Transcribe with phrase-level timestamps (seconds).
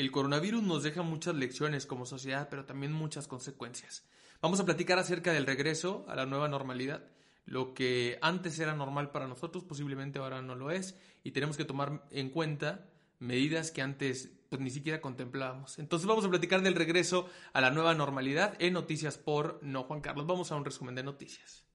[0.00, 4.04] el coronavirus nos deja muchas lecciones como sociedad, pero también muchas consecuencias.
[4.40, 7.02] Vamos a platicar acerca del regreso a la nueva normalidad.
[7.46, 11.64] Lo que antes era normal para nosotros posiblemente ahora no lo es y tenemos que
[11.64, 12.86] tomar en cuenta
[13.18, 15.80] medidas que antes pues, ni siquiera contemplábamos.
[15.80, 20.00] Entonces vamos a platicar del regreso a la nueva normalidad en Noticias por No Juan
[20.00, 20.28] Carlos.
[20.28, 21.67] Vamos a un resumen de noticias.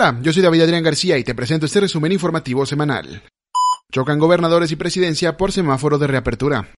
[0.00, 3.24] Hola, yo soy David Adrián García y te presento este resumen informativo semanal.
[3.90, 6.68] Chocan gobernadores y presidencia por semáforo de reapertura.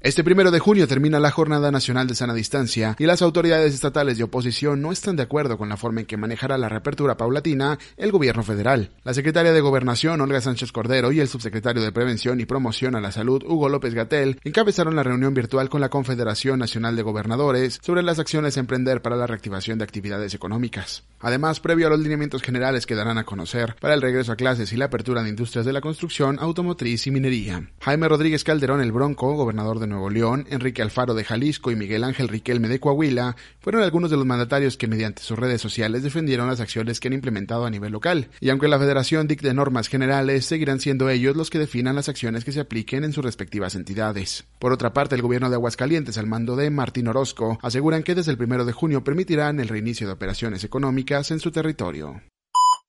[0.00, 4.16] Este primero de junio termina la Jornada Nacional de Sana Distancia y las autoridades estatales
[4.16, 7.80] de oposición no están de acuerdo con la forma en que manejará la reapertura paulatina
[7.96, 8.92] el gobierno federal.
[9.02, 13.00] La secretaria de Gobernación, Olga Sánchez Cordero, y el subsecretario de Prevención y Promoción a
[13.00, 17.80] la Salud, Hugo López Gatel, encabezaron la reunión virtual con la Confederación Nacional de Gobernadores
[17.82, 21.02] sobre las acciones a emprender para la reactivación de actividades económicas.
[21.18, 24.72] Además, previo a los lineamientos generales que darán a conocer para el regreso a clases
[24.72, 27.68] y la apertura de industrias de la construcción, automotriz y minería.
[27.80, 32.04] Jaime Rodríguez Calderón, el Bronco, gobernador de Nuevo León, Enrique Alfaro de Jalisco y Miguel
[32.04, 36.46] Ángel Riquelme de Coahuila fueron algunos de los mandatarios que mediante sus redes sociales defendieron
[36.46, 38.28] las acciones que han implementado a nivel local.
[38.40, 42.44] Y aunque la federación dicte normas generales, seguirán siendo ellos los que definan las acciones
[42.44, 44.44] que se apliquen en sus respectivas entidades.
[44.58, 48.30] Por otra parte, el gobierno de Aguascalientes, al mando de Martín Orozco, aseguran que desde
[48.30, 52.20] el primero de junio permitirán el reinicio de operaciones económicas en su territorio.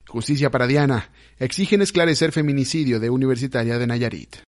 [0.08, 1.11] Justicia para Diana.
[1.38, 4.48] Exigen esclarecer feminicidio de Universitaria de Nayarit.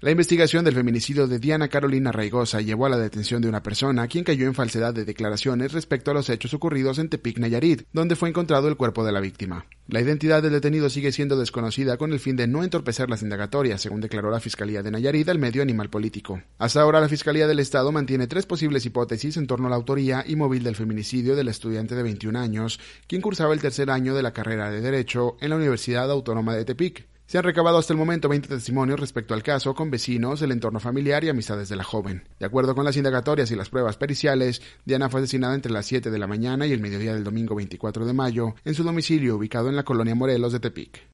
[0.00, 4.06] La investigación del feminicidio de Diana Carolina Raigosa llevó a la detención de una persona
[4.06, 8.14] quien cayó en falsedad de declaraciones respecto a los hechos ocurridos en Tepic, Nayarit, donde
[8.14, 9.66] fue encontrado el cuerpo de la víctima.
[9.88, 13.82] La identidad del detenido sigue siendo desconocida con el fin de no entorpecer las indagatorias,
[13.82, 16.40] según declaró la Fiscalía de Nayarit al medio animal político.
[16.58, 20.22] Hasta ahora la Fiscalía del Estado mantiene tres posibles hipótesis en torno a la autoría
[20.24, 24.22] y móvil del feminicidio del estudiante de 21 años, quien cursaba el tercer año de
[24.22, 27.17] la carrera de Derecho en la Universidad Autónoma de Tepic.
[27.28, 30.80] Se han recabado hasta el momento 20 testimonios respecto al caso con vecinos, el entorno
[30.80, 32.26] familiar y amistades de la joven.
[32.40, 36.10] De acuerdo con las indagatorias y las pruebas periciales, Diana fue asesinada entre las 7
[36.10, 39.68] de la mañana y el mediodía del domingo 24 de mayo en su domicilio ubicado
[39.68, 41.06] en la colonia Morelos de Tepic.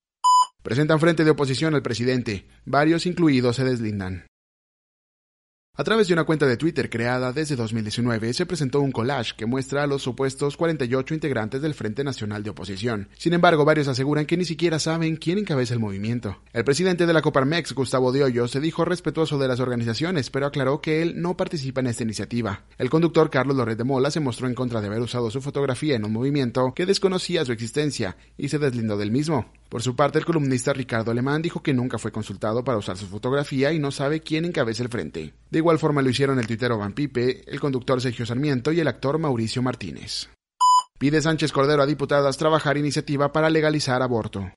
[0.63, 2.47] Presentan frente de oposición al presidente.
[2.65, 4.25] Varios incluidos se deslindan.
[5.77, 9.45] A través de una cuenta de Twitter creada desde 2019, se presentó un collage que
[9.45, 13.09] muestra a los supuestos 48 integrantes del Frente Nacional de Oposición.
[13.19, 16.39] Sin embargo, varios aseguran que ni siquiera saben quién encabeza el movimiento.
[16.53, 20.81] El presidente de la Coparmex, Gustavo de se dijo respetuoso de las organizaciones, pero aclaró
[20.81, 22.63] que él no participa en esta iniciativa.
[22.79, 25.97] El conductor Carlos Loret de Mola se mostró en contra de haber usado su fotografía
[25.97, 29.51] en un movimiento que desconocía su existencia y se deslindó del mismo.
[29.69, 33.07] Por su parte, el columnista Ricardo Alemán dijo que nunca fue consultado para usar su
[33.07, 35.35] fotografía y no sabe quién encabeza el frente.
[35.65, 39.19] Igual forma lo hicieron el tuitero Van Pipe, el conductor Sergio Sarmiento y el actor
[39.19, 40.29] Mauricio Martínez.
[40.99, 44.53] Pide Sánchez Cordero a diputadas trabajar iniciativa para legalizar aborto.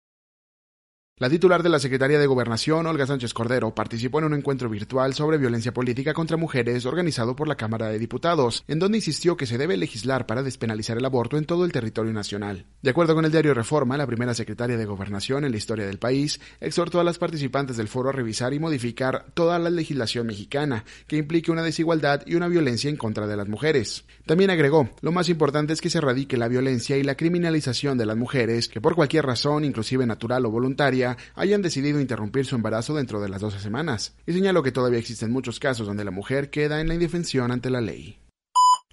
[1.19, 5.15] La titular de la Secretaría de Gobernación, Olga Sánchez Cordero, participó en un encuentro virtual
[5.15, 9.47] sobre violencia política contra mujeres organizado por la Cámara de Diputados, en donde insistió que
[9.47, 12.67] se debe legislar para despenalizar el aborto en todo el territorio nacional.
[12.83, 15.97] De acuerdo con el diario Reforma, la primera secretaria de Gobernación en la historia del
[15.97, 20.85] país exhortó a las participantes del foro a revisar y modificar toda la legislación mexicana
[21.07, 24.05] que implique una desigualdad y una violencia en contra de las mujeres.
[24.27, 28.05] También agregó, lo más importante es que se erradique la violencia y la criminalización de
[28.05, 32.95] las mujeres que por cualquier razón, inclusive natural o voluntaria, hayan decidido interrumpir su embarazo
[32.95, 36.49] dentro de las 12 semanas, y señaló que todavía existen muchos casos donde la mujer
[36.49, 38.17] queda en la indefensión ante la ley.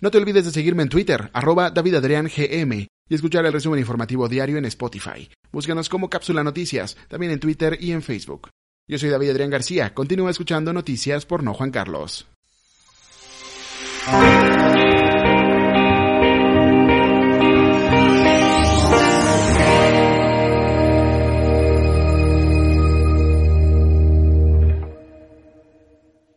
[0.01, 2.29] No te olvides de seguirme en Twitter, arroba davidadriangm,
[3.09, 5.29] y escuchar el resumen informativo diario en Spotify.
[5.51, 8.51] Búscanos como Cápsula Noticias, también en Twitter y en Facebook.
[8.87, 12.27] Yo soy David Adrián García, continúa escuchando noticias por No Juan Carlos.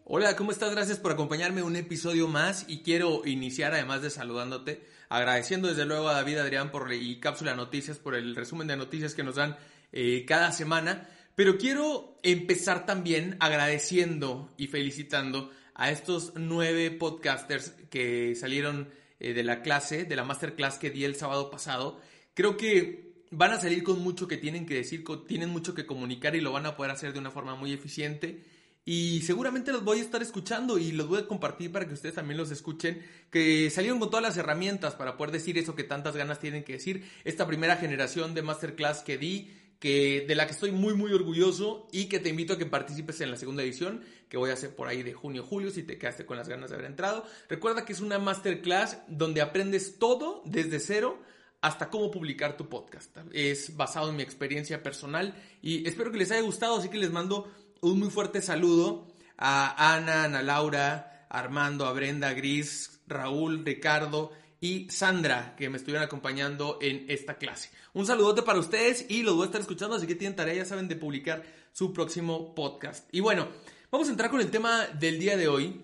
[0.09, 0.71] Hola, ¿cómo estás?
[0.71, 6.07] Gracias por acompañarme un episodio más y quiero iniciar además de saludándote, agradeciendo desde luego
[6.07, 9.57] a David Adrián por y Cápsula Noticias por el resumen de noticias que nos dan
[9.91, 18.33] eh, cada semana, pero quiero empezar también agradeciendo y felicitando a estos nueve podcasters que
[18.35, 18.87] salieron
[19.19, 21.99] eh, de la clase, de la masterclass que di el sábado pasado.
[22.33, 26.33] Creo que van a salir con mucho que tienen que decir, tienen mucho que comunicar
[26.37, 28.55] y lo van a poder hacer de una forma muy eficiente
[28.89, 32.15] y seguramente los voy a estar escuchando y los voy a compartir para que ustedes
[32.15, 36.15] también los escuchen, que salieron con todas las herramientas para poder decir eso que tantas
[36.15, 37.03] ganas tienen que decir.
[37.25, 41.89] Esta primera generación de masterclass que di, que de la que estoy muy muy orgulloso
[41.91, 44.73] y que te invito a que participes en la segunda edición, que voy a hacer
[44.73, 47.25] por ahí de junio julio si te quedaste con las ganas de haber entrado.
[47.49, 51.21] Recuerda que es una masterclass donde aprendes todo desde cero
[51.59, 53.17] hasta cómo publicar tu podcast.
[53.33, 57.11] Es basado en mi experiencia personal y espero que les haya gustado, así que les
[57.11, 57.51] mando
[57.81, 59.07] un muy fuerte saludo
[59.37, 66.03] a Ana, Ana Laura, Armando, a Brenda, Gris, Raúl, Ricardo y Sandra que me estuvieron
[66.03, 67.69] acompañando en esta clase.
[67.93, 70.65] Un saludote para ustedes y los voy a estar escuchando, así que tienen tarea, ya
[70.65, 73.07] saben, de publicar su próximo podcast.
[73.11, 73.47] Y bueno,
[73.91, 75.81] vamos a entrar con el tema del día de hoy,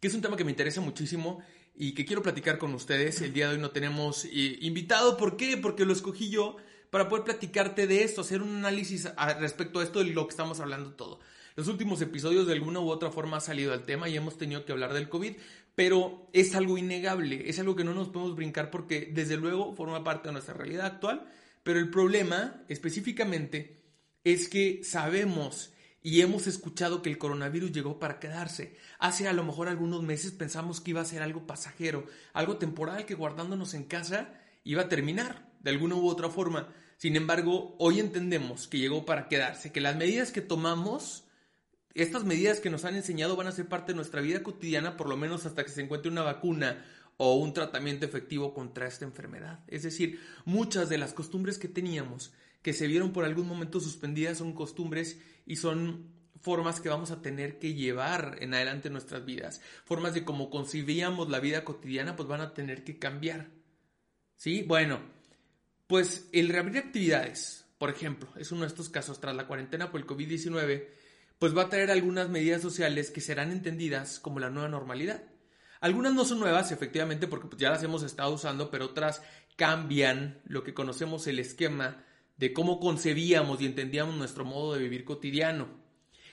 [0.00, 1.42] que es un tema que me interesa muchísimo
[1.74, 3.20] y que quiero platicar con ustedes.
[3.20, 5.56] El día de hoy no tenemos eh, invitado, ¿por qué?
[5.56, 6.56] Porque lo escogí yo
[6.90, 9.08] para poder platicarte de esto, hacer un análisis
[9.38, 11.20] respecto a esto de lo que estamos hablando todo.
[11.56, 14.64] Los últimos episodios de alguna u otra forma ha salido al tema y hemos tenido
[14.64, 15.34] que hablar del COVID,
[15.74, 20.04] pero es algo innegable, es algo que no nos podemos brincar porque desde luego forma
[20.04, 21.28] parte de nuestra realidad actual,
[21.64, 23.76] pero el problema específicamente
[24.24, 28.76] es que sabemos y hemos escuchado que el coronavirus llegó para quedarse.
[28.98, 33.04] Hace a lo mejor algunos meses pensamos que iba a ser algo pasajero, algo temporal
[33.04, 34.32] que guardándonos en casa
[34.62, 36.68] iba a terminar de alguna u otra forma.
[36.96, 41.24] Sin embargo, hoy entendemos que llegó para quedarse, que las medidas que tomamos,
[41.94, 45.08] estas medidas que nos han enseñado van a ser parte de nuestra vida cotidiana, por
[45.08, 46.84] lo menos hasta que se encuentre una vacuna
[47.16, 49.60] o un tratamiento efectivo contra esta enfermedad.
[49.66, 52.32] Es decir, muchas de las costumbres que teníamos,
[52.62, 57.20] que se vieron por algún momento suspendidas, son costumbres y son formas que vamos a
[57.20, 59.60] tener que llevar en adelante nuestras vidas.
[59.84, 63.50] Formas de cómo concibíamos la vida cotidiana, pues van a tener que cambiar.
[64.36, 64.62] ¿Sí?
[64.62, 65.00] Bueno,
[65.88, 70.00] pues el reabrir actividades, por ejemplo, es uno de estos casos tras la cuarentena por
[70.00, 70.86] el COVID-19,
[71.38, 75.22] pues va a traer algunas medidas sociales que serán entendidas como la nueva normalidad.
[75.80, 79.22] Algunas no son nuevas, efectivamente, porque pues, ya las hemos estado usando, pero otras
[79.56, 82.04] cambian lo que conocemos el esquema
[82.36, 85.68] de cómo concebíamos y entendíamos nuestro modo de vivir cotidiano.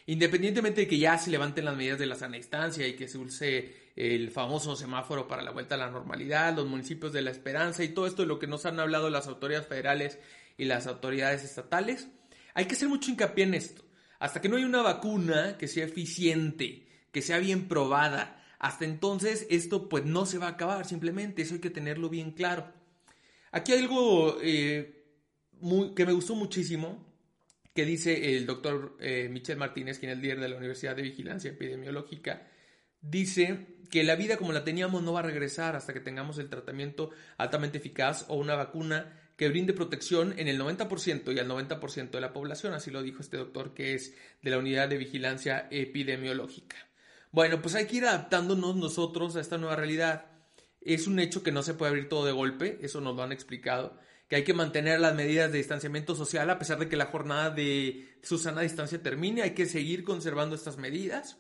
[0.06, 3.18] Independientemente de que ya se levanten las medidas de la sana distancia y que se
[3.18, 7.84] use el famoso semáforo para la vuelta a la normalidad, los municipios de la esperanza
[7.84, 10.20] y todo esto de lo que nos han hablado las autoridades federales
[10.58, 12.10] y las autoridades estatales,
[12.54, 13.84] hay que hacer mucho hincapié en esto.
[14.20, 19.48] Hasta que no haya una vacuna que sea eficiente, que sea bien probada, hasta entonces
[19.50, 22.74] esto pues no se va a acabar, simplemente eso hay que tenerlo bien claro.
[23.52, 25.06] Aquí hay algo eh,
[25.96, 27.06] que me gustó muchísimo,
[27.74, 31.52] que dice el doctor eh, Michel Martínez, quien es líder de la Universidad de Vigilancia
[31.52, 32.48] Epidemiológica,
[33.02, 36.50] dice que la vida como la teníamos no va a regresar hasta que tengamos el
[36.50, 42.12] tratamiento altamente eficaz o una vacuna que brinde protección en el 90% y al 90%
[42.12, 45.68] de la población, así lo dijo este doctor que es de la Unidad de Vigilancia
[45.72, 46.78] Epidemiológica.
[47.32, 50.28] Bueno, pues hay que ir adaptándonos nosotros a esta nueva realidad.
[50.80, 53.34] Es un hecho que no se puede abrir todo de golpe, eso nos lo han
[53.34, 53.98] explicado
[54.28, 57.52] que hay que mantener las medidas de distanciamiento social a pesar de que la jornada
[57.52, 61.38] de Susana distancia termine, hay que seguir conservando estas medidas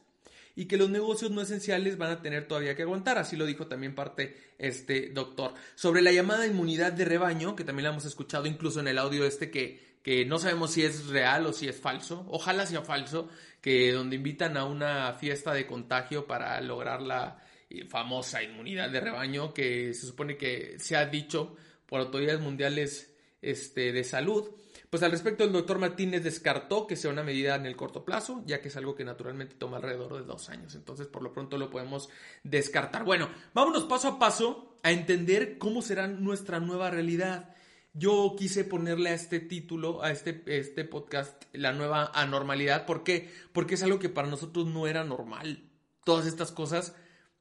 [0.56, 3.68] y que los negocios no esenciales van a tener todavía que aguantar, así lo dijo
[3.68, 5.54] también parte este doctor.
[5.75, 9.25] Sobre la llamada inmunidad de rebaño, que también la hemos escuchado incluso en el audio
[9.25, 13.30] este que, que no sabemos si es real o si es falso, ojalá sea falso,
[13.60, 19.01] que donde invitan a una fiesta de contagio para lograr la eh, famosa inmunidad de
[19.01, 21.56] rebaño que se supone que se ha dicho
[21.86, 24.51] por autoridades mundiales este, de salud.
[24.96, 28.44] Pues al respecto, el doctor Martínez descartó que sea una medida en el corto plazo,
[28.46, 30.74] ya que es algo que naturalmente toma alrededor de dos años.
[30.74, 32.08] Entonces, por lo pronto lo podemos
[32.46, 33.04] descartar.
[33.04, 37.54] Bueno, vámonos paso a paso a entender cómo será nuestra nueva realidad.
[37.92, 42.86] Yo quise ponerle a este título, a este, este podcast, la nueva anormalidad.
[42.86, 43.30] ¿Por qué?
[43.52, 45.72] Porque es algo que para nosotros no era normal.
[46.06, 46.96] Todas estas cosas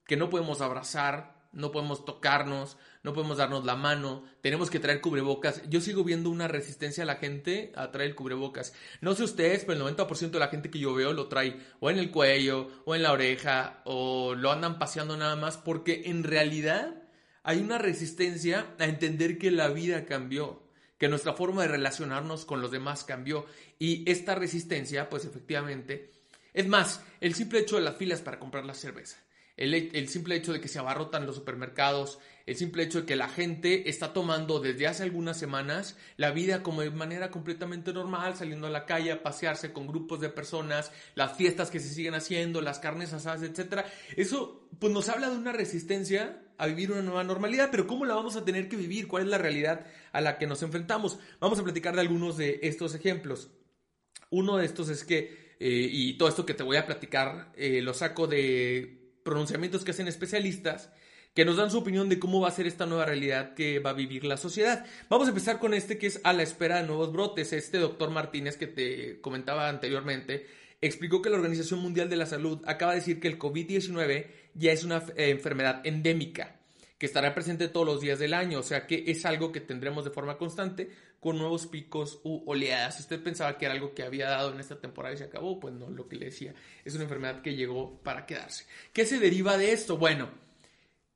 [0.08, 5.00] que no podemos abrazar, no podemos tocarnos, no podemos darnos la mano, tenemos que traer
[5.00, 5.62] cubrebocas.
[5.68, 8.74] Yo sigo viendo una resistencia a la gente a traer cubrebocas.
[9.00, 11.90] No sé ustedes, pero el 90% de la gente que yo veo lo trae o
[11.90, 16.24] en el cuello, o en la oreja, o lo andan paseando nada más, porque en
[16.24, 17.02] realidad
[17.42, 20.62] hay una resistencia a entender que la vida cambió,
[20.98, 23.46] que nuestra forma de relacionarnos con los demás cambió.
[23.78, 26.12] Y esta resistencia, pues efectivamente,
[26.54, 29.23] es más, el simple hecho de las filas para comprar la cerveza
[29.56, 33.28] el, simple hecho de que se abarrotan los supermercados, el simple hecho de que la
[33.28, 38.66] gente está tomando desde hace algunas semanas la vida como de manera completamente normal, saliendo
[38.66, 42.80] a la calle pasearse con grupos de personas, las fiestas que se siguen haciendo, las
[42.80, 43.84] carnes asadas, etcétera.
[44.16, 48.14] Eso pues nos habla de una resistencia a vivir una nueva normalidad, pero ¿cómo la
[48.14, 49.06] vamos a tener que vivir?
[49.06, 51.18] ¿Cuál es la realidad a la que nos enfrentamos?
[51.40, 53.50] Vamos a platicar de algunos de estos ejemplos.
[54.30, 57.80] Uno de estos es que, eh, y todo esto que te voy a platicar, eh,
[57.82, 60.90] lo saco de pronunciamientos que hacen especialistas
[61.34, 63.90] que nos dan su opinión de cómo va a ser esta nueva realidad que va
[63.90, 64.86] a vivir la sociedad.
[65.08, 67.52] Vamos a empezar con este que es a la espera de nuevos brotes.
[67.52, 70.46] Este doctor Martínez que te comentaba anteriormente
[70.80, 74.70] explicó que la Organización Mundial de la Salud acaba de decir que el COVID-19 ya
[74.70, 76.56] es una eh, enfermedad endémica,
[76.98, 80.04] que estará presente todos los días del año, o sea que es algo que tendremos
[80.04, 80.90] de forma constante
[81.24, 83.00] con nuevos picos u oleadas.
[83.00, 85.72] Usted pensaba que era algo que había dado en esta temporada y se acabó, pues
[85.72, 86.54] no, lo que le decía,
[86.84, 88.66] es una enfermedad que llegó para quedarse.
[88.92, 89.96] ¿Qué se deriva de esto?
[89.96, 90.28] Bueno,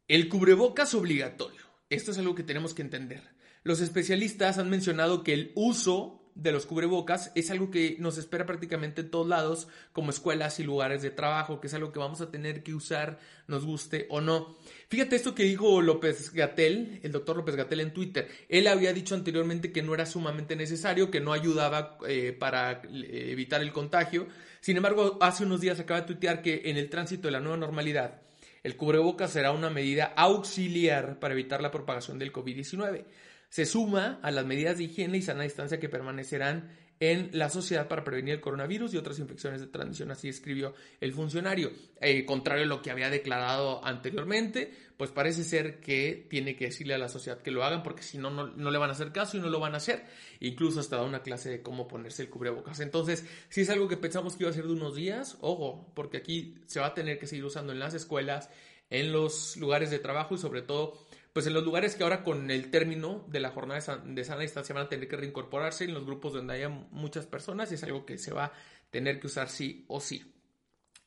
[0.08, 1.60] el cubrebocas obligatorio.
[1.90, 3.22] Esto es algo que tenemos que entender.
[3.64, 8.46] Los especialistas han mencionado que el uso de los cubrebocas es algo que nos espera
[8.46, 12.20] prácticamente en todos lados, como escuelas y lugares de trabajo, que es algo que vamos
[12.20, 13.18] a tener que usar,
[13.48, 14.56] nos guste o no.
[14.88, 18.28] Fíjate esto que dijo López Gatel, el doctor López Gatel en Twitter.
[18.48, 23.30] Él había dicho anteriormente que no era sumamente necesario, que no ayudaba eh, para eh,
[23.32, 24.28] evitar el contagio.
[24.60, 27.56] Sin embargo, hace unos días acaba de tuitear que en el tránsito de la nueva
[27.56, 28.22] normalidad,
[28.62, 33.04] el cubrebocas será una medida auxiliar para evitar la propagación del COVID-19
[33.48, 37.86] se suma a las medidas de higiene y sana distancia que permanecerán en la sociedad
[37.86, 41.70] para prevenir el coronavirus y otras infecciones de transmisión, así escribió el funcionario.
[42.00, 46.94] Eh, contrario a lo que había declarado anteriormente, pues parece ser que tiene que decirle
[46.94, 49.36] a la sociedad que lo hagan porque si no, no le van a hacer caso
[49.36, 50.06] y no lo van a hacer.
[50.40, 52.80] Incluso hasta da una clase de cómo ponerse el cubrebocas.
[52.80, 56.16] Entonces, si es algo que pensamos que iba a ser de unos días, ojo, porque
[56.16, 58.50] aquí se va a tener que seguir usando en las escuelas,
[58.90, 60.98] en los lugares de trabajo y sobre todo
[61.32, 64.74] pues en los lugares que ahora con el término de la jornada de sana distancia
[64.74, 68.06] van a tener que reincorporarse en los grupos donde haya muchas personas y es algo
[68.06, 68.52] que se va a
[68.90, 70.34] tener que usar sí o sí.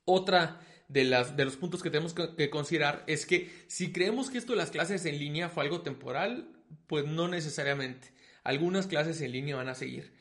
[0.05, 4.37] Otra de, las, de los puntos que tenemos que considerar es que si creemos que
[4.37, 6.51] esto de las clases en línea fue algo temporal,
[6.87, 8.13] pues no necesariamente.
[8.43, 10.13] Algunas clases en línea van a seguir.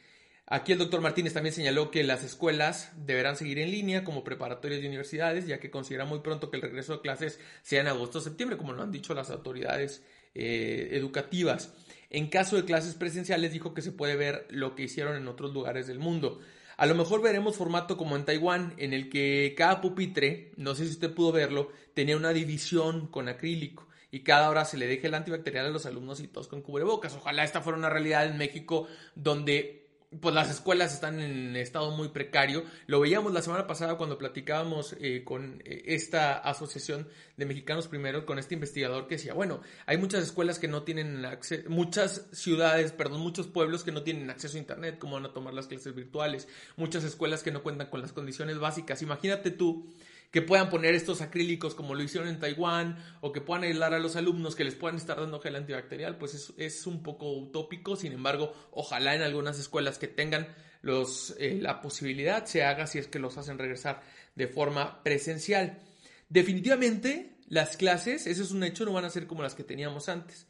[0.52, 4.82] Aquí el doctor Martínez también señaló que las escuelas deberán seguir en línea como preparatorias
[4.82, 8.18] de universidades, ya que considera muy pronto que el regreso de clases sea en agosto
[8.18, 10.02] o septiembre, como lo han dicho las autoridades
[10.34, 11.72] eh, educativas.
[12.10, 15.54] En caso de clases presenciales, dijo que se puede ver lo que hicieron en otros
[15.54, 16.40] lugares del mundo.
[16.76, 20.86] A lo mejor veremos formato como en Taiwán, en el que cada pupitre, no sé
[20.86, 25.06] si usted pudo verlo, tenía una división con acrílico y cada hora se le deje
[25.06, 27.14] el antibacterial a los alumnos y todos con cubrebocas.
[27.14, 29.79] Ojalá esta fuera una realidad en México donde
[30.18, 32.64] pues las escuelas están en estado muy precario.
[32.86, 38.26] Lo veíamos la semana pasada cuando platicábamos eh, con eh, esta asociación de mexicanos primero,
[38.26, 42.90] con este investigador que decía, bueno, hay muchas escuelas que no tienen acceso, muchas ciudades,
[42.90, 45.94] perdón, muchos pueblos que no tienen acceso a internet, cómo van a tomar las clases
[45.94, 49.02] virtuales, muchas escuelas que no cuentan con las condiciones básicas.
[49.02, 49.86] Imagínate tú
[50.30, 53.98] que puedan poner estos acrílicos como lo hicieron en Taiwán o que puedan aislar a
[53.98, 57.96] los alumnos, que les puedan estar dando gel antibacterial, pues es, es un poco utópico.
[57.96, 60.48] Sin embargo, ojalá en algunas escuelas que tengan
[60.82, 64.02] los, eh, la posibilidad se haga si es que los hacen regresar
[64.34, 65.78] de forma presencial.
[66.28, 70.08] Definitivamente, las clases, eso es un hecho, no van a ser como las que teníamos
[70.08, 70.46] antes.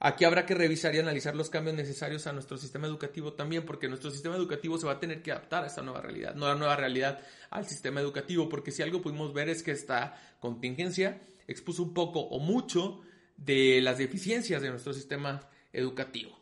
[0.00, 3.88] Aquí habrá que revisar y analizar los cambios necesarios a nuestro sistema educativo también, porque
[3.88, 6.50] nuestro sistema educativo se va a tener que adaptar a esta nueva realidad, no a
[6.50, 11.20] la nueva realidad al sistema educativo, porque si algo pudimos ver es que esta contingencia
[11.48, 13.00] expuso un poco o mucho
[13.36, 16.38] de las deficiencias de nuestro sistema educativo.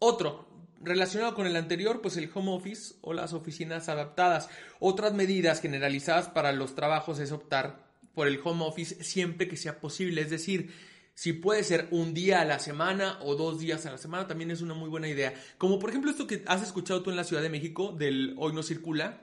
[0.00, 0.48] Otro,
[0.80, 4.48] relacionado con el anterior, pues el home office o las oficinas adaptadas.
[4.80, 9.80] Otras medidas generalizadas para los trabajos es optar por el home office siempre que sea
[9.80, 10.72] posible, es decir,
[11.18, 14.52] si puede ser un día a la semana o dos días a la semana, también
[14.52, 15.34] es una muy buena idea.
[15.58, 18.52] Como por ejemplo esto que has escuchado tú en la Ciudad de México del Hoy
[18.52, 19.22] no circula.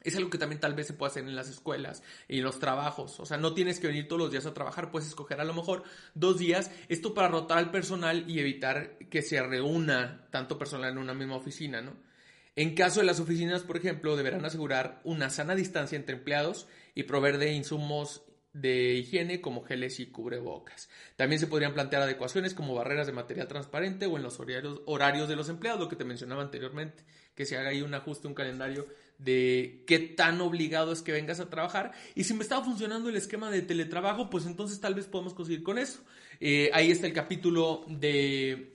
[0.00, 2.58] Es algo que también tal vez se puede hacer en las escuelas y en los
[2.58, 3.20] trabajos.
[3.20, 5.54] O sea, no tienes que venir todos los días a trabajar, puedes escoger a lo
[5.54, 5.84] mejor
[6.14, 6.72] dos días.
[6.88, 11.36] Esto para rotar al personal y evitar que se reúna tanto personal en una misma
[11.36, 11.94] oficina, ¿no?
[12.56, 17.04] En caso de las oficinas, por ejemplo, deberán asegurar una sana distancia entre empleados y
[17.04, 20.88] proveer de insumos de higiene como geles y cubrebocas.
[21.16, 25.28] También se podrían plantear adecuaciones como barreras de material transparente o en los horarios, horarios
[25.28, 27.04] de los empleados, lo que te mencionaba anteriormente,
[27.34, 28.86] que se haga ahí un ajuste, un calendario
[29.18, 31.92] de qué tan obligado es que vengas a trabajar.
[32.14, 35.62] Y si me estaba funcionando el esquema de teletrabajo, pues entonces tal vez podemos conseguir
[35.62, 36.00] con eso.
[36.40, 38.74] Eh, ahí está el capítulo de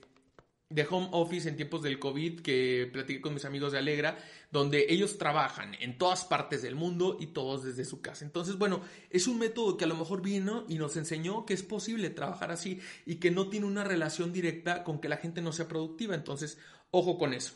[0.68, 4.18] de home office en tiempos del COVID que platiqué con mis amigos de Alegra,
[4.50, 8.24] donde ellos trabajan en todas partes del mundo y todos desde su casa.
[8.24, 8.80] Entonces, bueno,
[9.10, 12.50] es un método que a lo mejor vino y nos enseñó que es posible trabajar
[12.50, 16.16] así y que no tiene una relación directa con que la gente no sea productiva.
[16.16, 16.58] Entonces,
[16.90, 17.54] ojo con eso.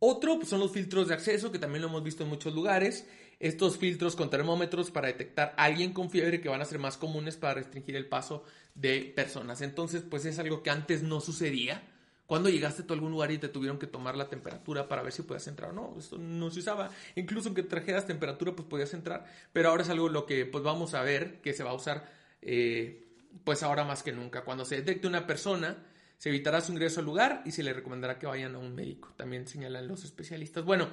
[0.00, 3.06] Otro pues, son los filtros de acceso, que también lo hemos visto en muchos lugares.
[3.38, 6.96] Estos filtros con termómetros para detectar a alguien con fiebre que van a ser más
[6.96, 8.42] comunes para restringir el paso
[8.74, 9.60] de personas.
[9.60, 11.82] Entonces, pues es algo que antes no sucedía
[12.30, 15.22] cuando llegaste a algún lugar y te tuvieron que tomar la temperatura para ver si
[15.22, 15.96] podías entrar o no?
[15.98, 16.88] Esto no se usaba.
[17.16, 19.26] Incluso aunque trajeras temperatura, pues podías entrar.
[19.52, 22.08] Pero ahora es algo lo que pues vamos a ver que se va a usar
[22.40, 23.04] eh,
[23.42, 24.44] pues ahora más que nunca.
[24.44, 25.78] Cuando se detecte una persona,
[26.18, 29.12] se evitará su ingreso al lugar y se le recomendará que vayan a un médico.
[29.16, 30.64] También señalan los especialistas.
[30.64, 30.88] Bueno,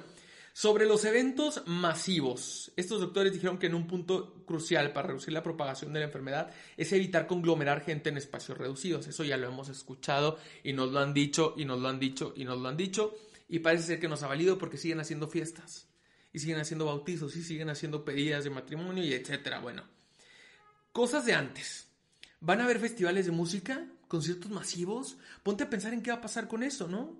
[0.58, 5.44] Sobre los eventos masivos, estos doctores dijeron que en un punto crucial para reducir la
[5.44, 9.06] propagación de la enfermedad es evitar conglomerar gente en espacios reducidos.
[9.06, 12.32] Eso ya lo hemos escuchado y nos lo han dicho y nos lo han dicho
[12.34, 13.14] y nos lo han dicho
[13.48, 15.86] y parece ser que nos ha valido porque siguen haciendo fiestas
[16.32, 19.60] y siguen haciendo bautizos y siguen haciendo pedidas de matrimonio y etcétera.
[19.60, 19.84] Bueno,
[20.90, 21.86] cosas de antes.
[22.40, 23.86] ¿Van a haber festivales de música?
[24.08, 25.18] ¿Conciertos masivos?
[25.44, 27.16] Ponte a pensar en qué va a pasar con eso, ¿no?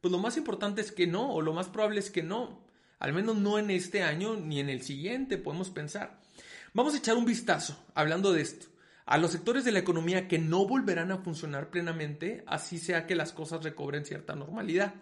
[0.00, 2.66] Pues lo más importante es que no, o lo más probable es que no.
[2.98, 6.20] Al menos no en este año ni en el siguiente, podemos pensar.
[6.74, 8.66] Vamos a echar un vistazo, hablando de esto,
[9.06, 13.14] a los sectores de la economía que no volverán a funcionar plenamente, así sea que
[13.14, 14.94] las cosas recobren cierta normalidad.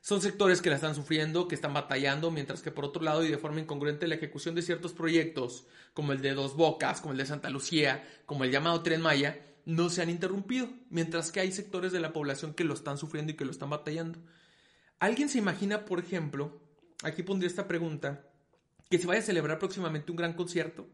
[0.00, 3.30] Son sectores que la están sufriendo, que están batallando, mientras que por otro lado y
[3.30, 7.18] de forma incongruente la ejecución de ciertos proyectos, como el de Dos Bocas, como el
[7.18, 11.52] de Santa Lucía, como el llamado Tren Maya, no se han interrumpido, mientras que hay
[11.52, 14.18] sectores de la población que lo están sufriendo y que lo están batallando.
[14.98, 16.60] ¿Alguien se imagina, por ejemplo,
[17.02, 18.24] aquí pondría esta pregunta,
[18.90, 20.86] que se vaya a celebrar próximamente un gran concierto,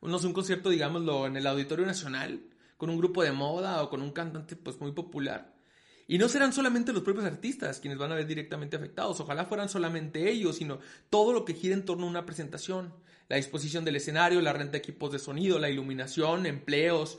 [0.00, 2.42] no sé, un concierto, digámoslo, en el Auditorio Nacional,
[2.76, 5.54] con un grupo de moda o con un cantante pues muy popular.
[6.08, 9.68] Y no serán solamente los propios artistas quienes van a ver directamente afectados, ojalá fueran
[9.68, 12.92] solamente ellos, sino todo lo que gira en torno a una presentación,
[13.28, 17.18] la disposición del escenario, la renta de equipos de sonido, la iluminación, empleos,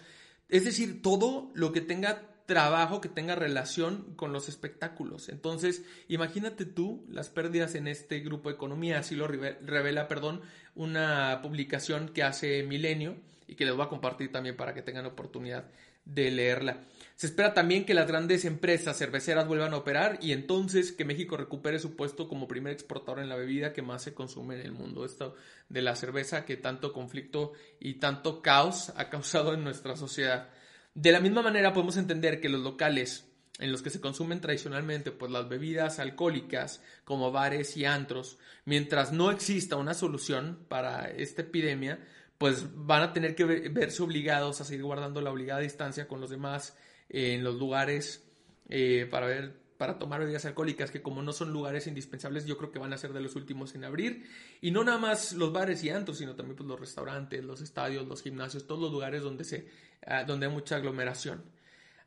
[0.49, 5.29] es decir, todo lo que tenga trabajo que tenga relación con los espectáculos.
[5.29, 10.41] Entonces, imagínate tú las pérdidas en este grupo de economía, así lo revela, perdón,
[10.75, 13.15] una publicación que hace Milenio
[13.47, 15.65] y que les voy a compartir también para que tengan oportunidad
[16.05, 16.83] de leerla.
[17.15, 21.37] Se espera también que las grandes empresas cerveceras vuelvan a operar y entonces que México
[21.37, 24.71] recupere su puesto como primer exportador en la bebida que más se consume en el
[24.71, 25.05] mundo.
[25.05, 25.35] Esto
[25.69, 30.49] de la cerveza que tanto conflicto y tanto caos ha causado en nuestra sociedad.
[30.93, 33.25] De la misma manera podemos entender que los locales
[33.59, 39.11] en los que se consumen tradicionalmente pues las bebidas alcohólicas como bares y antros, mientras
[39.11, 41.99] no exista una solución para esta epidemia,
[42.37, 46.29] pues van a tener que verse obligados a seguir guardando la obligada distancia con los
[46.29, 46.75] demás
[47.09, 48.23] en los lugares
[48.69, 52.71] eh, para ver para tomar bebidas alcohólicas que como no son lugares indispensables yo creo
[52.71, 54.25] que van a ser de los últimos en abrir.
[54.61, 58.07] Y no nada más los bares y antros sino también pues, los restaurantes los estadios
[58.07, 59.67] los gimnasios todos los lugares donde se
[60.07, 61.43] ah, donde hay mucha aglomeración.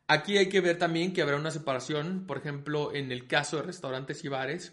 [0.07, 3.64] Aquí hay que ver también que habrá una separación por ejemplo en el caso de
[3.64, 4.72] restaurantes y bares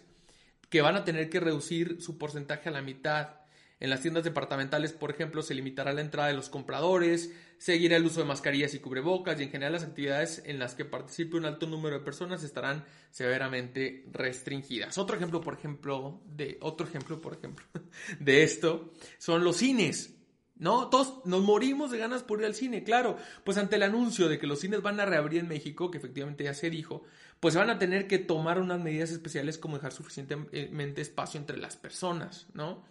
[0.70, 3.34] que van a tener que reducir su porcentaje a la mitad.
[3.80, 8.04] En las tiendas departamentales, por ejemplo, se limitará la entrada de los compradores, seguirá el
[8.04, 11.46] uso de mascarillas y cubrebocas y en general las actividades en las que participe un
[11.46, 14.98] alto número de personas estarán severamente restringidas.
[14.98, 17.64] Otro ejemplo, por ejemplo, de otro ejemplo, por ejemplo,
[18.20, 20.10] de esto son los cines.
[20.56, 20.88] ¿No?
[20.88, 23.16] Todos nos morimos de ganas por ir al cine, claro.
[23.42, 26.44] Pues ante el anuncio de que los cines van a reabrir en México, que efectivamente
[26.44, 27.02] ya se dijo,
[27.40, 31.76] pues van a tener que tomar unas medidas especiales como dejar suficientemente espacio entre las
[31.76, 32.84] personas, ¿no?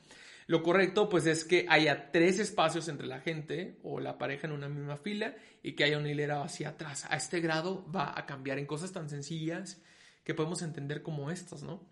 [0.48, 4.54] Lo correcto pues es que haya tres espacios entre la gente o la pareja en
[4.54, 7.06] una misma fila y que haya una hilera vacía atrás.
[7.10, 9.82] A este grado va a cambiar en cosas tan sencillas
[10.24, 11.88] que podemos entender como estas, ¿no?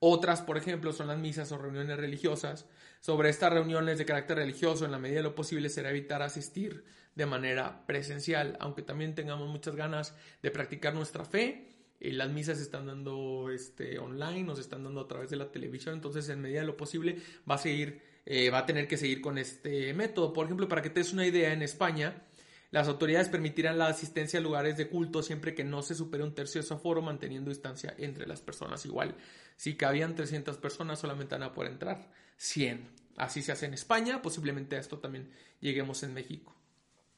[0.00, 2.66] Otras, por ejemplo, son las misas o reuniones religiosas.
[3.00, 6.84] Sobre estas reuniones de carácter religioso, en la medida de lo posible será evitar asistir
[7.16, 12.58] de manera presencial, aunque también tengamos muchas ganas de practicar nuestra fe eh, las misas
[12.58, 16.40] se están dando este, online, nos están dando a través de la televisión, entonces en
[16.40, 17.16] medida de lo posible
[17.48, 20.32] va a seguir, eh, va a tener que seguir con este método.
[20.32, 22.24] Por ejemplo, para que te des una idea, en España
[22.70, 26.34] las autoridades permitirán la asistencia a lugares de culto siempre que no se supere un
[26.34, 28.84] tercio de su aforo, manteniendo distancia entre las personas.
[28.84, 29.14] Igual,
[29.56, 32.90] si cabían 300 personas, solamente van a poder entrar 100.
[33.16, 35.30] Así se hace en España, posiblemente a esto también
[35.60, 36.54] lleguemos en México.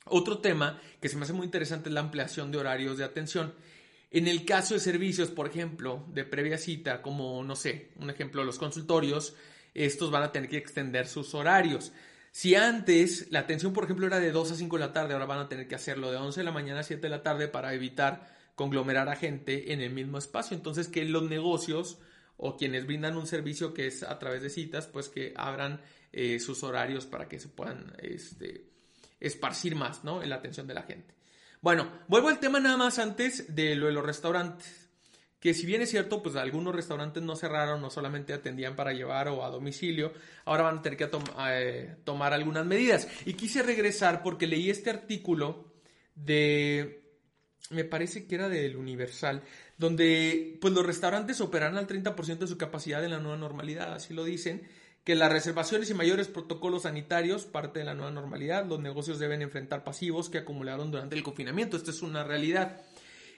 [0.06, 3.52] Otro tema que se me hace muy interesante es la ampliación de horarios de atención.
[4.10, 8.42] En el caso de servicios, por ejemplo, de previa cita, como, no sé, un ejemplo,
[8.42, 9.34] los consultorios,
[9.72, 11.92] estos van a tener que extender sus horarios.
[12.32, 15.26] Si antes la atención, por ejemplo, era de 2 a 5 de la tarde, ahora
[15.26, 17.48] van a tener que hacerlo de 11 de la mañana a 7 de la tarde
[17.48, 20.56] para evitar conglomerar a gente en el mismo espacio.
[20.56, 21.98] Entonces, que los negocios
[22.36, 25.80] o quienes brindan un servicio que es a través de citas, pues que abran
[26.12, 28.66] eh, sus horarios para que se puedan este,
[29.20, 30.22] esparcir más ¿no?
[30.22, 31.19] en la atención de la gente.
[31.62, 34.88] Bueno, vuelvo al tema nada más antes de lo de los restaurantes.
[35.38, 39.28] Que si bien es cierto, pues algunos restaurantes no cerraron, no solamente atendían para llevar
[39.28, 40.12] o a domicilio,
[40.44, 41.10] ahora van a tener que
[41.48, 43.08] eh, tomar algunas medidas.
[43.24, 45.72] Y quise regresar porque leí este artículo
[46.14, 47.02] de,
[47.70, 49.42] me parece que era del Universal,
[49.78, 54.12] donde pues los restaurantes operarán al 30% de su capacidad en la nueva normalidad, así
[54.12, 54.66] lo dicen,
[55.10, 59.42] que las reservaciones y mayores protocolos sanitarios, parte de la nueva normalidad, los negocios deben
[59.42, 61.76] enfrentar pasivos que acumularon durante el confinamiento.
[61.76, 62.80] Esto es una realidad.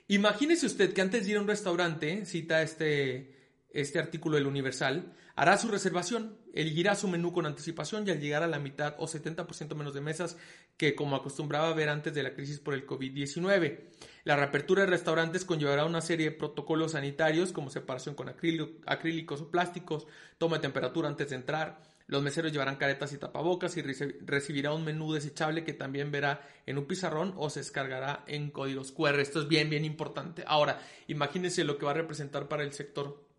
[0.06, 3.41] Imagínese usted que antes de ir a un restaurante, cita este,
[3.72, 8.42] este artículo del Universal, hará su reservación, elegirá su menú con anticipación y al llegar
[8.42, 10.36] a la mitad o 70% menos de mesas
[10.76, 13.80] que como acostumbraba ver antes de la crisis por el COVID-19.
[14.24, 19.50] La reapertura de restaurantes conllevará una serie de protocolos sanitarios como separación con acrílicos o
[19.50, 20.06] plásticos,
[20.38, 24.84] toma de temperatura antes de entrar, los meseros llevarán caretas y tapabocas y recibirá un
[24.84, 29.20] menú desechable que también verá en un pizarrón o se descargará en códigos QR.
[29.20, 30.44] Esto es bien, bien importante.
[30.46, 33.31] Ahora, imagínense lo que va a representar para el sector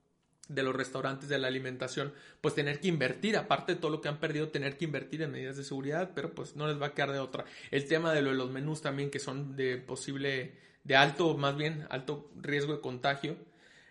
[0.47, 4.09] de los restaurantes, de la alimentación, pues tener que invertir, aparte de todo lo que
[4.09, 6.93] han perdido, tener que invertir en medidas de seguridad, pero pues no les va a
[6.93, 7.45] quedar de otra.
[7.71, 10.53] El tema de, lo de los menús también, que son de posible,
[10.83, 13.37] de alto, más bien, alto riesgo de contagio.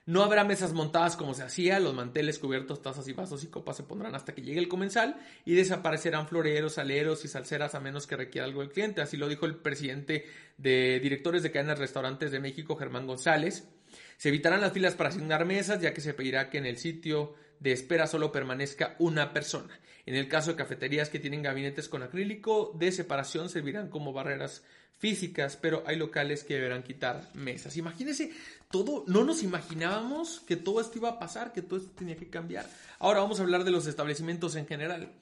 [0.04, 3.76] No habrá mesas montadas como se hacía, los manteles cubiertos, tazas y vasos y copas
[3.76, 8.08] se pondrán hasta que llegue el comensal y desaparecerán floreros, aleros y salseras a menos
[8.08, 9.00] que requiera algo el cliente.
[9.00, 10.26] Así lo dijo el presidente
[10.58, 13.68] de directores de cadenas restaurantes de México, Germán González.
[14.16, 17.34] Se evitarán las filas para asignar mesas, ya que se pedirá que en el sitio
[17.60, 19.78] de espera solo permanezca una persona.
[20.04, 24.62] En el caso de cafeterías que tienen gabinetes con acrílico de separación, servirán como barreras
[24.98, 27.76] físicas, pero hay locales que deberán quitar mesas.
[27.76, 28.30] Imagínense,
[28.70, 32.30] todo, no nos imaginábamos que todo esto iba a pasar, que todo esto tenía que
[32.30, 32.68] cambiar.
[32.98, 35.12] Ahora vamos a hablar de los establecimientos en general.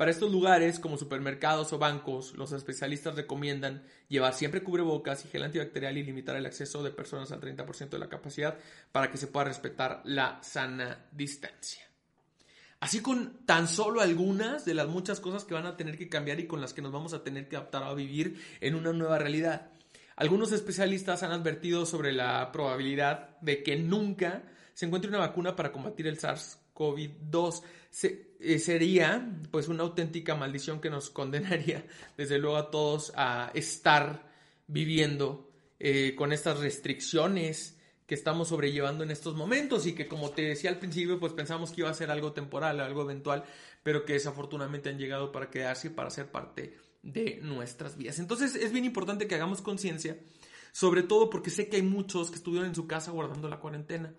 [0.00, 5.42] Para estos lugares, como supermercados o bancos, los especialistas recomiendan llevar siempre cubrebocas y gel
[5.42, 8.56] antibacterial y limitar el acceso de personas al 30% de la capacidad
[8.92, 11.82] para que se pueda respetar la sana distancia.
[12.80, 16.40] Así con tan solo algunas de las muchas cosas que van a tener que cambiar
[16.40, 19.18] y con las que nos vamos a tener que adaptar a vivir en una nueva
[19.18, 19.70] realidad.
[20.16, 25.72] Algunos especialistas han advertido sobre la probabilidad de que nunca se encuentre una vacuna para
[25.72, 26.18] combatir el
[26.80, 27.62] SARS-CoV-2
[28.40, 31.84] eh, sería pues una auténtica maldición que nos condenaría
[32.16, 34.28] desde luego a todos a estar
[34.66, 40.42] viviendo eh, con estas restricciones que estamos sobrellevando en estos momentos y que como te
[40.42, 43.44] decía al principio pues pensamos que iba a ser algo temporal, algo eventual,
[43.82, 48.18] pero que desafortunadamente han llegado para quedarse y para ser parte de nuestras vidas.
[48.18, 50.18] Entonces es bien importante que hagamos conciencia,
[50.72, 54.12] sobre todo porque sé que hay muchos que estuvieron en su casa guardando la cuarentena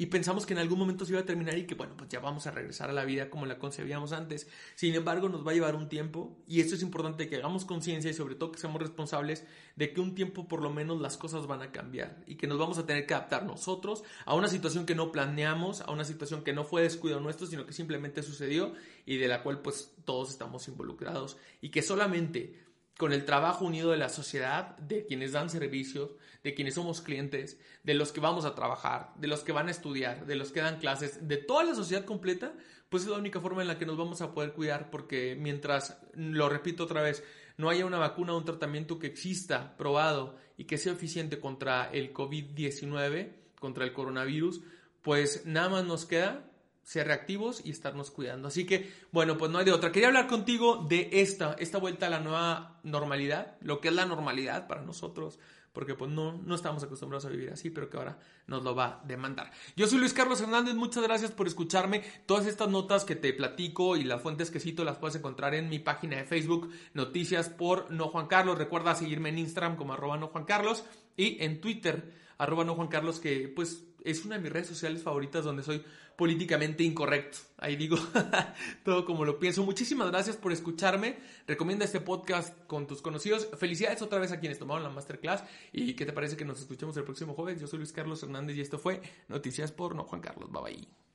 [0.00, 2.20] y pensamos que en algún momento se iba a terminar y que bueno, pues ya
[2.20, 4.48] vamos a regresar a la vida como la concebíamos antes.
[4.74, 8.10] Sin embargo, nos va a llevar un tiempo y esto es importante que hagamos conciencia
[8.10, 9.44] y sobre todo que seamos responsables
[9.76, 12.58] de que un tiempo por lo menos las cosas van a cambiar y que nos
[12.58, 16.44] vamos a tener que adaptar nosotros a una situación que no planeamos, a una situación
[16.44, 18.72] que no fue descuido nuestro, sino que simplemente sucedió
[19.04, 23.90] y de la cual pues todos estamos involucrados y que solamente con el trabajo unido
[23.90, 26.10] de la sociedad, de quienes dan servicios,
[26.42, 29.70] de quienes somos clientes, de los que vamos a trabajar, de los que van a
[29.70, 32.52] estudiar, de los que dan clases, de toda la sociedad completa,
[32.88, 36.00] pues es la única forma en la que nos vamos a poder cuidar, porque mientras,
[36.14, 37.24] lo repito otra vez,
[37.56, 41.90] no haya una vacuna o un tratamiento que exista, probado y que sea eficiente contra
[41.90, 44.62] el COVID-19, contra el coronavirus,
[45.02, 46.49] pues nada más nos queda
[46.82, 48.48] ser reactivos y estarnos cuidando.
[48.48, 49.92] Así que, bueno, pues no hay de otra.
[49.92, 54.06] Quería hablar contigo de esta, esta vuelta a la nueva normalidad, lo que es la
[54.06, 55.38] normalidad para nosotros,
[55.72, 58.86] porque pues no, no estamos acostumbrados a vivir así, pero que ahora nos lo va
[58.86, 59.52] a demandar.
[59.76, 62.02] Yo soy Luis Carlos Hernández, muchas gracias por escucharme.
[62.26, 65.68] Todas estas notas que te platico y las fuentes que cito las puedes encontrar en
[65.68, 68.58] mi página de Facebook, Noticias por No Juan Carlos.
[68.58, 70.84] Recuerda seguirme en Instagram como arroba no Juan Carlos
[71.16, 75.02] y en Twitter, arroba no Juan Carlos, que pues es una de mis redes sociales
[75.02, 75.84] favoritas donde soy
[76.20, 77.38] políticamente incorrecto.
[77.56, 77.96] Ahí digo
[78.84, 79.64] todo como lo pienso.
[79.64, 81.16] Muchísimas gracias por escucharme.
[81.46, 83.48] Recomienda este podcast con tus conocidos.
[83.56, 85.44] Felicidades otra vez a quienes tomaron la masterclass.
[85.72, 87.58] ¿Y qué te parece que nos escuchemos el próximo jueves?
[87.58, 90.52] Yo soy Luis Carlos Hernández y esto fue Noticias por No Juan Carlos.
[90.52, 91.09] Bye bye.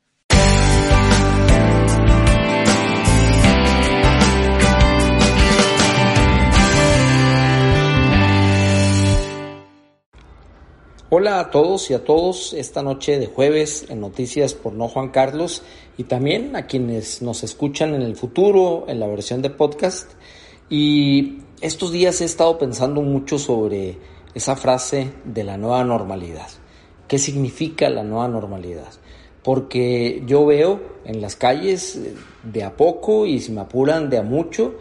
[11.11, 15.09] Hola a todos y a todos esta noche de jueves en Noticias por No Juan
[15.09, 15.61] Carlos
[15.99, 20.13] y también a quienes nos escuchan en el futuro en la versión de podcast.
[20.67, 23.99] Y estos días he estado pensando mucho sobre
[24.33, 26.47] esa frase de la nueva normalidad.
[27.07, 28.91] ¿Qué significa la nueva normalidad?
[29.43, 34.17] Porque yo veo en las calles eh, de a poco y si me apuran de
[34.17, 34.73] a mucho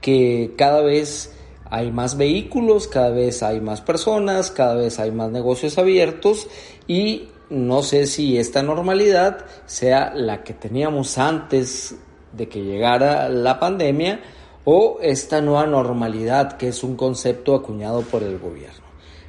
[0.00, 1.32] que cada vez
[1.72, 6.46] hay más vehículos, cada vez hay más personas, cada vez hay más negocios abiertos
[6.86, 11.94] y no sé si esta normalidad sea la que teníamos antes
[12.34, 14.20] de que llegara la pandemia
[14.66, 18.84] o esta nueva normalidad que es un concepto acuñado por el gobierno.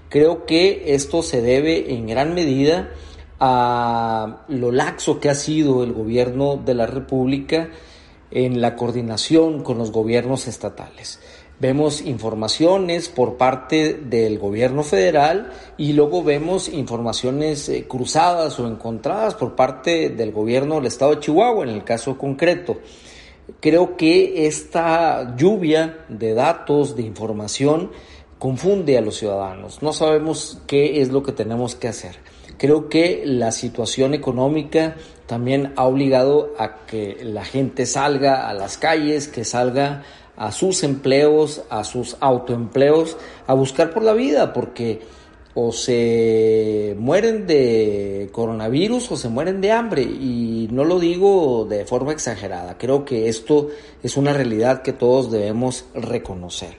[0.09, 2.89] Creo que esto se debe en gran medida
[3.39, 7.69] a lo laxo que ha sido el gobierno de la República
[8.31, 11.21] en la coordinación con los gobiernos estatales
[11.63, 19.35] vemos informaciones por parte del gobierno federal y luego vemos informaciones eh, cruzadas o encontradas
[19.35, 22.79] por parte del gobierno del estado de Chihuahua en el caso concreto.
[23.61, 27.91] Creo que esta lluvia de datos, de información,
[28.39, 29.81] confunde a los ciudadanos.
[29.81, 32.17] No sabemos qué es lo que tenemos que hacer.
[32.57, 34.95] Creo que la situación económica
[35.27, 40.03] también ha obligado a que la gente salga a las calles, que salga
[40.35, 43.17] a sus empleos, a sus autoempleos,
[43.47, 45.01] a buscar por la vida, porque
[45.55, 50.01] o se mueren de coronavirus o se mueren de hambre.
[50.01, 53.69] Y no lo digo de forma exagerada, creo que esto
[54.01, 56.77] es una realidad que todos debemos reconocer.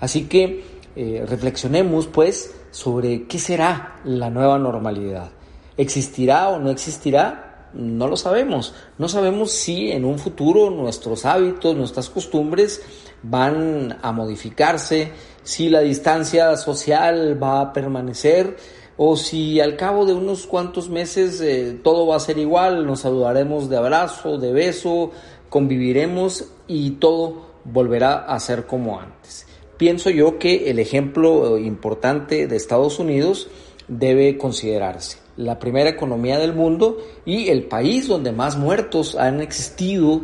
[0.00, 0.64] Así que
[0.96, 5.30] eh, reflexionemos pues sobre qué será la nueva normalidad.
[5.76, 7.53] ¿Existirá o no existirá?
[7.74, 8.74] No lo sabemos.
[8.98, 12.82] No sabemos si en un futuro nuestros hábitos, nuestras costumbres
[13.22, 18.56] van a modificarse, si la distancia social va a permanecer
[18.96, 23.00] o si al cabo de unos cuantos meses eh, todo va a ser igual, nos
[23.00, 25.10] saludaremos de abrazo, de beso,
[25.48, 29.46] conviviremos y todo volverá a ser como antes.
[29.76, 33.48] Pienso yo que el ejemplo importante de Estados Unidos
[33.88, 35.18] debe considerarse.
[35.36, 40.22] La primera economía del mundo y el país donde más muertos han existido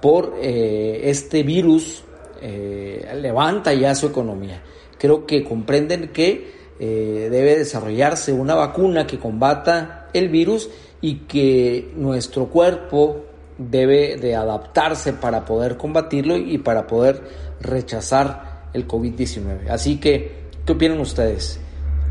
[0.00, 2.04] por eh, este virus
[2.40, 4.62] eh, levanta ya su economía.
[4.98, 10.70] Creo que comprenden que eh, debe desarrollarse una vacuna que combata el virus
[11.00, 13.24] y que nuestro cuerpo
[13.58, 17.22] debe de adaptarse para poder combatirlo y para poder
[17.60, 19.68] rechazar el COVID-19.
[19.68, 20.32] Así que,
[20.64, 21.60] ¿qué opinan ustedes?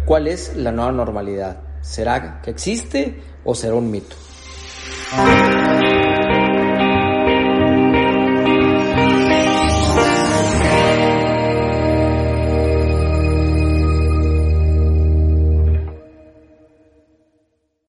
[0.05, 1.61] ¿Cuál es la nueva normalidad?
[1.81, 4.15] ¿Será que existe o será un mito?